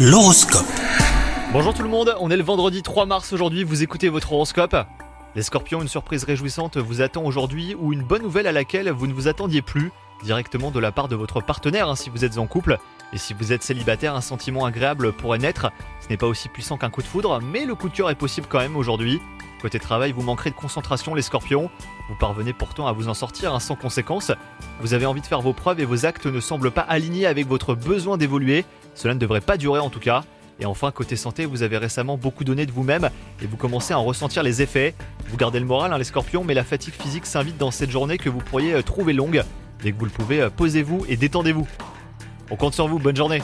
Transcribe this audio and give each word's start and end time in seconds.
L'horoscope. 0.00 0.64
Bonjour 1.52 1.74
tout 1.74 1.82
le 1.82 1.88
monde, 1.88 2.14
on 2.20 2.30
est 2.30 2.36
le 2.36 2.44
vendredi 2.44 2.84
3 2.84 3.04
mars 3.04 3.32
aujourd'hui, 3.32 3.64
vous 3.64 3.82
écoutez 3.82 4.08
votre 4.08 4.32
horoscope. 4.32 4.76
Les 5.34 5.42
scorpions, 5.42 5.82
une 5.82 5.88
surprise 5.88 6.22
réjouissante 6.22 6.76
vous 6.76 7.00
attend 7.00 7.24
aujourd'hui 7.24 7.74
ou 7.74 7.92
une 7.92 8.04
bonne 8.04 8.22
nouvelle 8.22 8.46
à 8.46 8.52
laquelle 8.52 8.92
vous 8.92 9.08
ne 9.08 9.12
vous 9.12 9.26
attendiez 9.26 9.60
plus, 9.60 9.90
directement 10.22 10.70
de 10.70 10.78
la 10.78 10.92
part 10.92 11.08
de 11.08 11.16
votre 11.16 11.40
partenaire 11.40 11.88
hein, 11.88 11.96
si 11.96 12.10
vous 12.10 12.24
êtes 12.24 12.38
en 12.38 12.46
couple. 12.46 12.78
Et 13.12 13.18
si 13.18 13.34
vous 13.34 13.52
êtes 13.52 13.64
célibataire, 13.64 14.14
un 14.14 14.20
sentiment 14.20 14.66
agréable 14.66 15.12
pourrait 15.12 15.38
naître. 15.38 15.72
Ce 16.00 16.08
n'est 16.10 16.16
pas 16.16 16.28
aussi 16.28 16.48
puissant 16.48 16.76
qu'un 16.76 16.90
coup 16.90 17.02
de 17.02 17.08
foudre, 17.08 17.40
mais 17.42 17.64
le 17.64 17.74
coup 17.74 17.88
de 17.88 17.94
cœur 17.94 18.08
est 18.08 18.14
possible 18.14 18.46
quand 18.48 18.60
même 18.60 18.76
aujourd'hui. 18.76 19.20
Côté 19.60 19.80
travail, 19.80 20.12
vous 20.12 20.22
manquerez 20.22 20.50
de 20.50 20.54
concentration 20.54 21.14
les 21.14 21.22
scorpions. 21.22 21.68
Vous 22.08 22.14
parvenez 22.14 22.52
pourtant 22.52 22.86
à 22.86 22.92
vous 22.92 23.08
en 23.08 23.14
sortir 23.14 23.54
hein, 23.54 23.60
sans 23.60 23.74
conséquence. 23.74 24.30
Vous 24.80 24.94
avez 24.94 25.04
envie 25.04 25.20
de 25.20 25.26
faire 25.26 25.40
vos 25.40 25.52
preuves 25.52 25.80
et 25.80 25.84
vos 25.84 26.06
actes 26.06 26.26
ne 26.26 26.38
semblent 26.38 26.70
pas 26.70 26.82
alignés 26.82 27.26
avec 27.26 27.48
votre 27.48 27.74
besoin 27.74 28.16
d'évoluer. 28.16 28.64
Cela 28.94 29.14
ne 29.14 29.18
devrait 29.18 29.40
pas 29.40 29.56
durer 29.56 29.80
en 29.80 29.90
tout 29.90 29.98
cas. 29.98 30.22
Et 30.60 30.66
enfin, 30.66 30.90
côté 30.90 31.16
santé, 31.16 31.44
vous 31.44 31.62
avez 31.62 31.76
récemment 31.76 32.16
beaucoup 32.16 32.44
donné 32.44 32.66
de 32.66 32.72
vous-même 32.72 33.10
et 33.42 33.46
vous 33.46 33.56
commencez 33.56 33.92
à 33.94 33.98
en 33.98 34.04
ressentir 34.04 34.42
les 34.42 34.62
effets. 34.62 34.94
Vous 35.28 35.36
gardez 35.36 35.60
le 35.60 35.66
moral, 35.66 35.92
hein, 35.92 35.98
les 35.98 36.04
scorpions, 36.04 36.44
mais 36.44 36.54
la 36.54 36.64
fatigue 36.64 36.94
physique 36.94 37.26
s'invite 37.26 37.58
dans 37.58 37.70
cette 37.70 37.90
journée 37.90 38.18
que 38.18 38.28
vous 38.28 38.40
pourriez 38.40 38.74
euh, 38.74 38.82
trouver 38.82 39.12
longue. 39.12 39.42
Dès 39.82 39.92
que 39.92 39.98
vous 39.98 40.04
le 40.04 40.10
pouvez, 40.10 40.40
euh, 40.40 40.50
posez-vous 40.50 41.04
et 41.08 41.16
détendez-vous. 41.16 41.66
On 42.50 42.56
compte 42.56 42.74
sur 42.74 42.88
vous, 42.88 42.98
bonne 42.98 43.16
journée 43.16 43.42